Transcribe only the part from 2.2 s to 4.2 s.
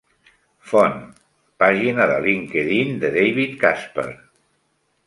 LinkedIn de David Casper.